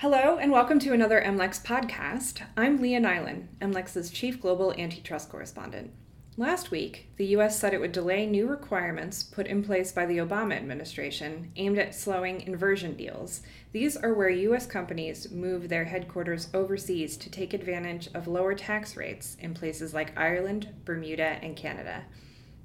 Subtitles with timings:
[0.00, 2.42] Hello, and welcome to another MLEX podcast.
[2.54, 5.90] I'm Leah Nylen, MLEX's Chief Global Antitrust Correspondent.
[6.36, 7.58] Last week, the U.S.
[7.58, 11.94] said it would delay new requirements put in place by the Obama administration aimed at
[11.94, 13.40] slowing inversion deals.
[13.72, 14.66] These are where U.S.
[14.66, 20.12] companies move their headquarters overseas to take advantage of lower tax rates in places like
[20.14, 22.04] Ireland, Bermuda, and Canada.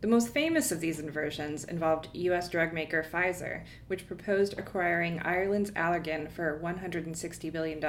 [0.00, 2.48] The most famous of these inversions involved U.S.
[2.48, 7.80] drug maker Pfizer, which proposed acquiring Ireland's Allergan for $160 billion.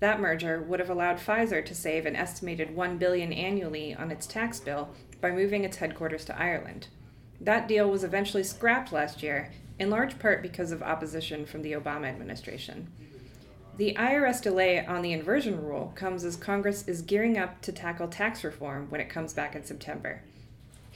[0.00, 4.26] That merger would have allowed Pfizer to save an estimated 1 billion annually on its
[4.26, 4.90] tax bill
[5.22, 6.88] by moving its headquarters to Ireland.
[7.40, 11.72] That deal was eventually scrapped last year, in large part because of opposition from the
[11.72, 12.86] Obama administration.
[13.78, 18.08] The IRS delay on the inversion rule comes as Congress is gearing up to tackle
[18.08, 20.20] tax reform when it comes back in September.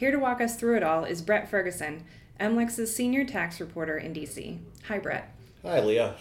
[0.02, 2.02] Here to walk us through it all is Brett Ferguson,
[2.40, 4.58] MLEX's senior tax reporter in DC.
[4.88, 5.32] Hi, Brett.
[5.62, 6.16] Hi, Leah.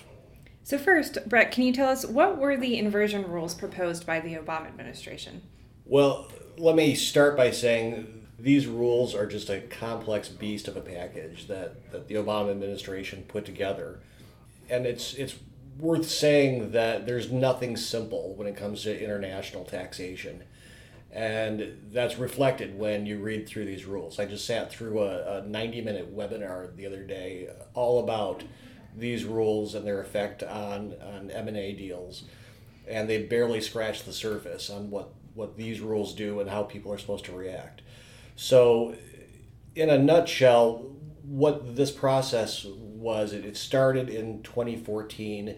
[0.63, 4.35] So, first, Brett, can you tell us what were the inversion rules proposed by the
[4.35, 5.41] Obama administration?
[5.83, 10.81] Well, let me start by saying these rules are just a complex beast of a
[10.81, 13.99] package that, that the Obama administration put together.
[14.69, 15.37] And it's, it's
[15.79, 20.43] worth saying that there's nothing simple when it comes to international taxation.
[21.13, 24.17] And that's reflected when you read through these rules.
[24.17, 28.43] I just sat through a, a 90 minute webinar the other day uh, all about
[28.95, 32.23] these rules and their effect on, on M&A deals.
[32.87, 36.93] And they barely scratch the surface on what, what these rules do and how people
[36.93, 37.81] are supposed to react.
[38.35, 38.95] So,
[39.75, 40.91] in a nutshell,
[41.23, 45.55] what this process was, it started in 2014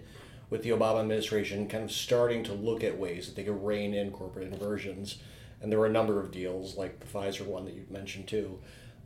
[0.54, 3.96] with the Obama administration kind of starting to look at ways that they could rein
[3.96, 5.18] in corporate inversions
[5.60, 8.60] and there were a number of deals, like the Pfizer one that you mentioned too,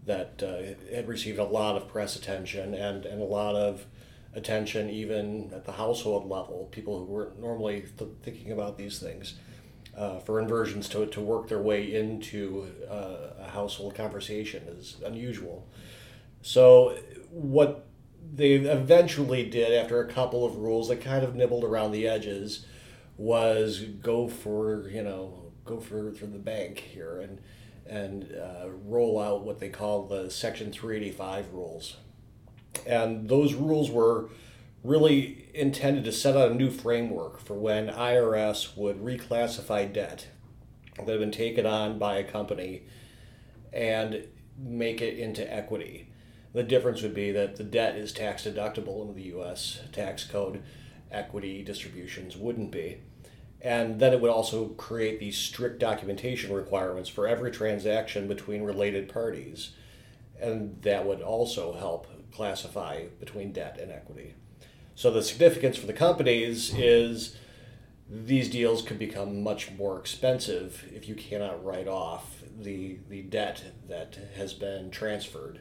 [0.05, 3.85] that uh, had received a lot of press attention and, and a lot of
[4.33, 6.67] attention even at the household level.
[6.69, 9.35] People who weren't normally th- thinking about these things.
[9.95, 15.65] Uh, for inversions to, to work their way into uh, a household conversation is unusual.
[16.41, 16.97] So,
[17.31, 17.87] what
[18.33, 22.65] they eventually did after a couple of rules that kind of nibbled around the edges
[23.17, 27.41] was go for, you know, go for, for the bank here and
[27.89, 31.95] and uh, roll out what they call the Section 385 rules.
[32.85, 34.29] And those rules were
[34.83, 40.27] really intended to set out a new framework for when IRS would reclassify debt
[40.97, 42.83] that had been taken on by a company
[43.73, 46.09] and make it into equity.
[46.57, 50.63] The difference would be that the debt is tax deductible in the US tax code,
[51.11, 52.97] equity distributions wouldn't be.
[53.61, 59.07] And then it would also create these strict documentation requirements for every transaction between related
[59.07, 59.73] parties.
[60.41, 64.33] And that would also help classify between debt and equity.
[64.95, 67.37] So the significance for the companies is
[68.09, 73.61] these deals could become much more expensive if you cannot write off the, the debt
[73.87, 75.59] that has been transferred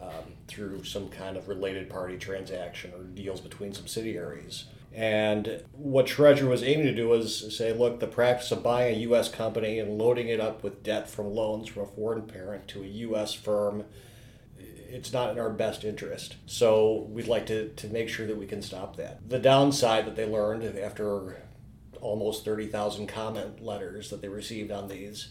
[0.00, 4.64] um, through some kind of related party transaction or deals between subsidiaries.
[4.92, 9.00] And what Treasury was aiming to do was say, look, the practice of buying a
[9.00, 9.28] U.S.
[9.28, 12.86] company and loading it up with debt from loans from a foreign parent to a
[12.86, 13.34] U.S.
[13.34, 13.84] firm,
[14.56, 16.36] it's not in our best interest.
[16.46, 19.28] So we'd like to, to make sure that we can stop that.
[19.28, 21.42] The downside that they learned after
[22.00, 25.28] almost 30,000 comment letters that they received on these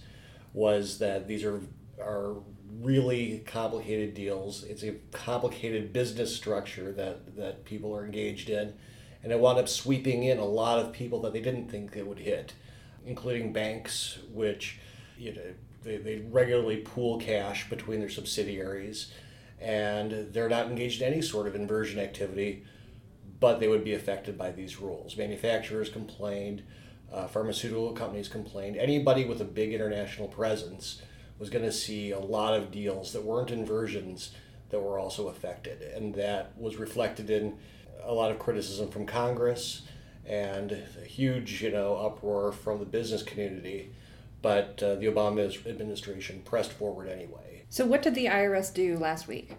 [0.53, 1.61] was that these are,
[1.99, 2.35] are
[2.81, 4.63] really complicated deals.
[4.63, 8.73] It's a complicated business structure that, that people are engaged in
[9.25, 12.05] and it wound up sweeping in a lot of people that they didn't think it
[12.05, 12.53] would hit,
[13.07, 14.79] including banks, which
[15.17, 15.41] you know
[15.81, 19.11] they, they regularly pool cash between their subsidiaries,
[19.59, 22.63] and they're not engaged in any sort of inversion activity,
[23.39, 25.17] but they would be affected by these rules.
[25.17, 26.61] Manufacturers complained,
[27.11, 28.77] uh, pharmaceutical companies complained.
[28.77, 31.01] Anybody with a big international presence
[31.37, 34.31] was going to see a lot of deals that weren't inversions
[34.69, 37.57] that were also affected, and that was reflected in
[38.03, 39.81] a lot of criticism from Congress
[40.25, 43.91] and a huge, you know, uproar from the business community.
[44.41, 47.63] But uh, the Obama administration pressed forward anyway.
[47.69, 49.55] So, what did the IRS do last week?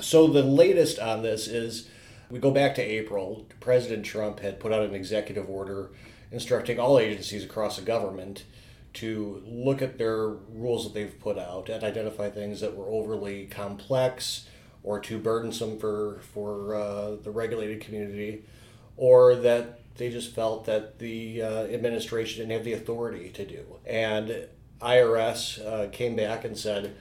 [0.00, 1.88] So, the latest on this is
[2.30, 3.46] we go back to April.
[3.60, 5.90] President Trump had put out an executive order
[6.30, 8.44] instructing all agencies across the government
[8.96, 13.46] to look at their rules that they've put out and identify things that were overly
[13.46, 14.48] complex
[14.82, 18.44] or too burdensome for for uh, the regulated community,
[18.96, 23.64] or that they just felt that the uh, administration didn't have the authority to do.
[23.84, 24.46] And
[24.80, 26.94] IRS uh, came back and said,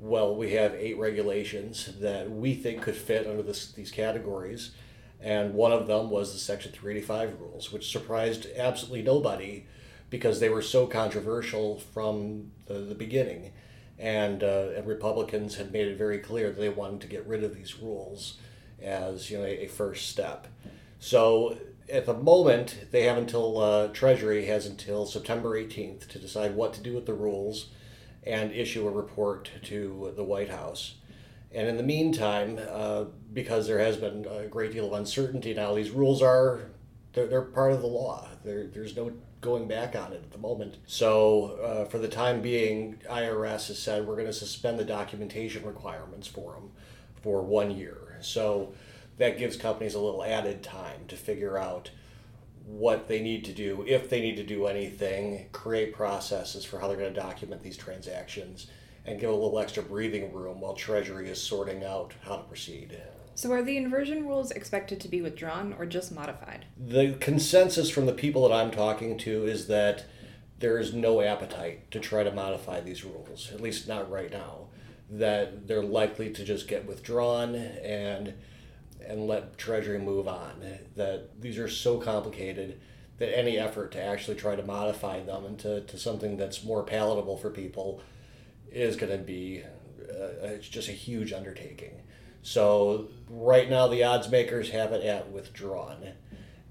[0.00, 4.72] well, we have eight regulations that we think could fit under this, these categories.
[5.20, 9.66] And one of them was the Section 385 rules, which surprised absolutely nobody
[10.12, 13.50] because they were so controversial from the, the beginning.
[13.98, 17.42] And, uh, and Republicans had made it very clear that they wanted to get rid
[17.42, 18.36] of these rules
[18.82, 20.48] as you know a, a first step.
[20.98, 21.56] So
[21.90, 26.74] at the moment, they have until uh, Treasury has until September 18th to decide what
[26.74, 27.70] to do with the rules
[28.22, 30.96] and issue a report to the White House.
[31.54, 35.74] And in the meantime, uh, because there has been a great deal of uncertainty now,
[35.74, 36.70] these rules are
[37.14, 38.28] they're, they're part of the law.
[38.44, 39.12] There, there's no
[39.42, 40.76] going back on it at the moment.
[40.86, 45.66] So uh, for the time being, IRS has said we're going to suspend the documentation
[45.66, 46.70] requirements for them
[47.22, 48.16] for one year.
[48.20, 48.72] So
[49.18, 51.90] that gives companies a little added time to figure out
[52.64, 56.86] what they need to do, if they need to do anything, create processes for how
[56.86, 58.68] they're going to document these transactions,
[59.04, 62.96] and give a little extra breathing room while Treasury is sorting out how to proceed.
[63.34, 66.66] So, are the inversion rules expected to be withdrawn or just modified?
[66.76, 70.04] The consensus from the people that I'm talking to is that
[70.58, 74.68] there is no appetite to try to modify these rules, at least not right now.
[75.10, 78.34] That they're likely to just get withdrawn and
[79.06, 80.62] and let Treasury move on.
[80.96, 82.80] That these are so complicated
[83.18, 87.36] that any effort to actually try to modify them into to something that's more palatable
[87.36, 88.00] for people
[88.70, 89.62] is going to be
[90.10, 92.02] uh, it's just a huge undertaking.
[92.42, 96.08] So right now the odds makers have it at withdrawn,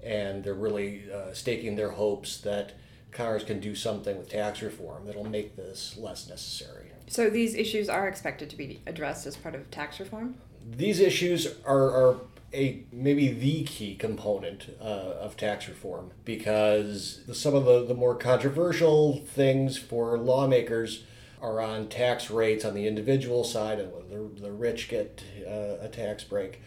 [0.02, 2.72] and they're really uh, staking their hopes that
[3.10, 6.92] Congress can do something with tax reform that'll make this less necessary.
[7.08, 10.36] So these issues are expected to be addressed as part of tax reform
[10.70, 12.20] these issues are, are
[12.54, 18.14] a maybe the key component uh, of tax reform because some of the, the more
[18.14, 21.04] controversial things for lawmakers
[21.42, 25.88] are on tax rates on the individual side and the, the rich get uh, a
[25.88, 26.62] tax break.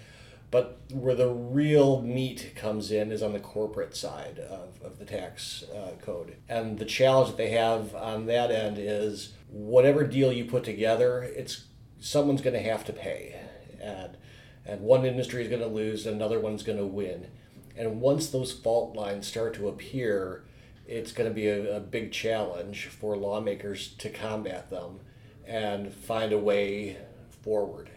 [0.52, 5.06] But where the real meat comes in is on the corporate side of, of the
[5.06, 6.36] tax uh, code.
[6.48, 11.24] And the challenge that they have on that end is whatever deal you put together
[11.24, 11.66] it's
[12.00, 13.36] someone's going to have to pay.
[13.82, 14.18] And
[14.66, 17.28] and one industry is going to lose another one's going to win.
[17.78, 20.44] And once those fault lines start to appear
[20.88, 25.00] it's going to be a, a big challenge for lawmakers to combat them
[25.48, 26.98] and find a way
[27.44, 27.90] forward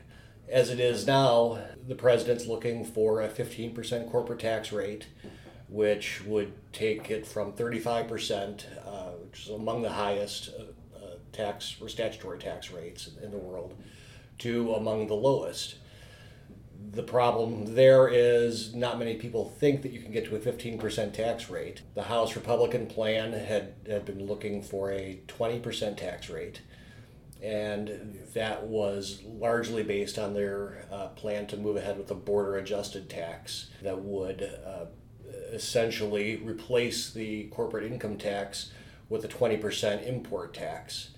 [0.50, 5.06] as it is now the president's looking for a 15% corporate tax rate
[5.68, 10.62] which would take it from 35% uh, which is among the highest uh,
[10.96, 13.74] uh, tax or statutory tax rates in, in the world
[14.38, 15.76] to among the lowest.
[16.78, 21.12] The problem there is not many people think that you can get to a 15%
[21.12, 21.82] tax rate.
[21.94, 26.62] The House Republican plan had, had been looking for a 20% tax rate,
[27.42, 32.56] and that was largely based on their uh, plan to move ahead with a border
[32.56, 34.86] adjusted tax that would uh,
[35.52, 38.70] essentially replace the corporate income tax
[39.08, 41.10] with a 20% import tax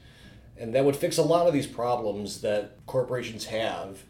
[0.60, 4.04] and that would fix a lot of these problems that corporations have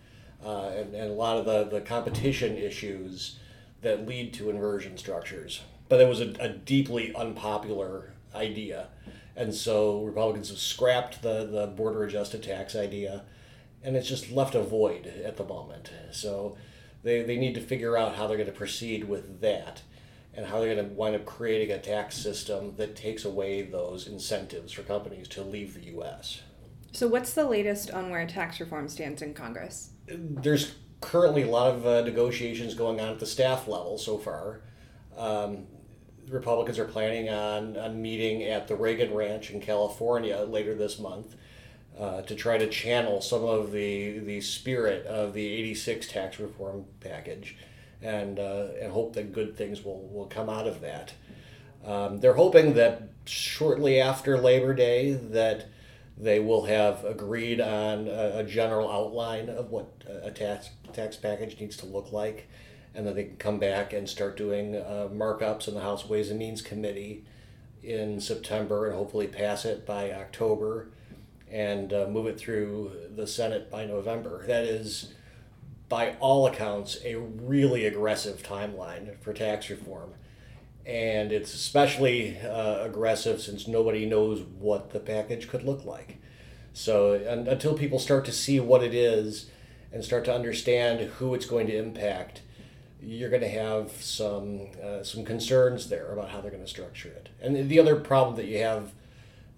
[0.44, 3.38] uh, and, and a lot of the, the competition issues
[3.82, 5.62] that lead to inversion structures.
[5.88, 8.88] But it was a, a deeply unpopular idea.
[9.36, 13.24] And so Republicans have scrapped the, the border adjusted tax idea,
[13.82, 15.90] and it's just left a void at the moment.
[16.12, 16.56] So
[17.02, 19.82] they, they need to figure out how they're going to proceed with that
[20.34, 24.06] and how they're going to wind up creating a tax system that takes away those
[24.06, 26.42] incentives for companies to leave the U.S.
[26.92, 29.90] So, what's the latest on where tax reform stands in Congress?
[30.08, 34.60] There's currently a lot of uh, negotiations going on at the staff level so far.
[35.16, 35.66] Um,
[36.28, 41.36] Republicans are planning on, on meeting at the Reagan Ranch in California later this month
[41.98, 46.84] uh, to try to channel some of the, the spirit of the 86 tax reform
[47.00, 47.56] package
[48.00, 51.12] and, uh, and hope that good things will, will come out of that.
[51.84, 55.66] Um, they're hoping that shortly after Labor Day that
[56.20, 61.58] they will have agreed on a, a general outline of what a tax tax package
[61.60, 62.48] needs to look like,
[62.94, 66.30] and then they can come back and start doing uh, markups in the House Ways
[66.30, 67.24] and Means Committee
[67.82, 70.88] in September and hopefully pass it by October
[71.50, 74.46] and uh, move it through the Senate by November.
[74.46, 75.14] That is
[75.88, 80.14] by all accounts, a really aggressive timeline for tax reform.
[80.86, 86.18] And it's especially uh, aggressive since nobody knows what the package could look like.
[86.72, 89.50] So, until people start to see what it is
[89.92, 92.42] and start to understand who it's going to impact,
[93.02, 97.08] you're going to have some uh, some concerns there about how they're going to structure
[97.08, 97.28] it.
[97.40, 98.92] And the other problem that you have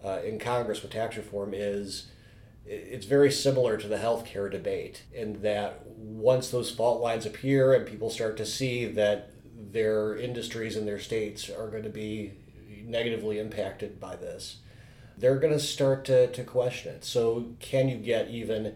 [0.05, 2.07] uh, in Congress with tax reform is
[2.65, 7.87] it's very similar to the healthcare debate in that once those fault lines appear and
[7.87, 9.32] people start to see that
[9.71, 12.33] their industries and their states are going to be
[12.85, 14.57] negatively impacted by this,
[15.17, 17.05] they're going to start to, to question it.
[17.05, 18.75] So, can you get even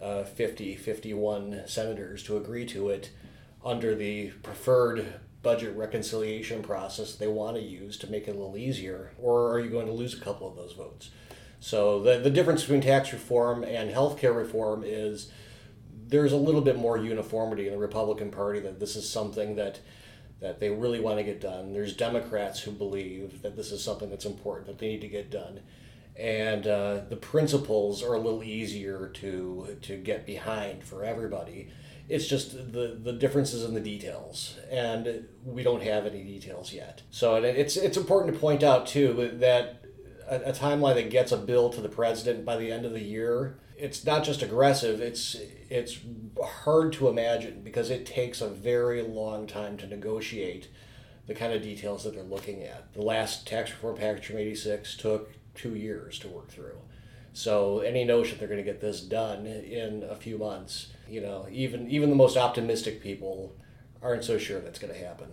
[0.00, 3.10] uh, 50, 51 senators to agree to it
[3.64, 8.56] under the preferred budget reconciliation process they want to use to make it a little
[8.56, 9.12] easier?
[9.18, 11.10] Or are you going to lose a couple of those votes?
[11.60, 15.30] So, the, the difference between tax reform and healthcare reform is
[16.08, 19.80] there's a little bit more uniformity in the Republican Party that this is something that
[20.40, 21.72] that they really want to get done.
[21.72, 25.30] There's Democrats who believe that this is something that's important that they need to get
[25.30, 25.60] done,
[26.16, 31.70] and uh, the principles are a little easier to to get behind for everybody.
[32.08, 37.02] It's just the the differences in the details, and we don't have any details yet.
[37.10, 39.84] So it's it's important to point out too that
[40.28, 43.02] a, a timeline that gets a bill to the president by the end of the
[43.02, 45.36] year it's not just aggressive it's
[45.70, 45.98] it's
[46.64, 50.68] hard to imagine because it takes a very long time to negotiate
[51.28, 52.92] the kind of details that they're looking at.
[52.94, 56.78] The last tax reform package from 86 took two years to work through.
[57.34, 61.46] So any notion they're going to get this done in a few months you know
[61.50, 63.54] even even the most optimistic people
[64.02, 65.28] aren't so sure that's going to happen.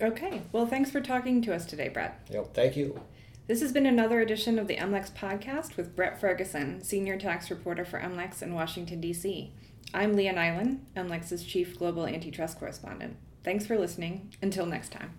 [0.00, 2.20] Okay well thanks for talking to us today brett.
[2.30, 3.00] Yep thank you
[3.48, 7.82] this has been another edition of the MLEX podcast with Brett Ferguson, senior tax reporter
[7.82, 9.50] for MLEX in Washington, D.C.
[9.94, 13.16] I'm Leah Nylen, MLEX's chief global antitrust correspondent.
[13.42, 14.34] Thanks for listening.
[14.42, 15.14] Until next time.